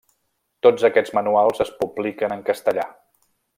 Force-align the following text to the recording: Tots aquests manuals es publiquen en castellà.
Tots 0.67 0.85
aquests 0.89 1.13
manuals 1.17 1.63
es 1.67 1.71
publiquen 1.83 2.37
en 2.39 2.43
castellà. 2.51 2.89